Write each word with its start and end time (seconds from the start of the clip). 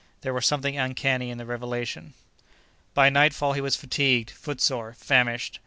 There 0.21 0.33
was 0.33 0.47
something 0.47 0.79
uncanny 0.79 1.29
in 1.29 1.37
the 1.37 1.45
revelation. 1.45 2.15
By 2.95 3.11
nightfall 3.11 3.53
he 3.53 3.61
was 3.61 3.75
fatigued, 3.75 4.31
footsore, 4.31 4.93
famished. 4.93 5.59